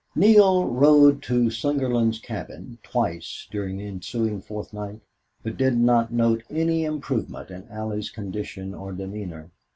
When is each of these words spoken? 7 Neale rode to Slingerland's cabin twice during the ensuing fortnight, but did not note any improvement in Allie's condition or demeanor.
7 0.15 0.29
Neale 0.31 0.65
rode 0.65 1.21
to 1.21 1.51
Slingerland's 1.51 2.17
cabin 2.17 2.79
twice 2.81 3.47
during 3.51 3.77
the 3.77 3.85
ensuing 3.85 4.41
fortnight, 4.41 4.99
but 5.43 5.57
did 5.57 5.77
not 5.77 6.11
note 6.11 6.41
any 6.49 6.85
improvement 6.85 7.51
in 7.51 7.67
Allie's 7.69 8.09
condition 8.09 8.73
or 8.73 8.93
demeanor. 8.93 9.51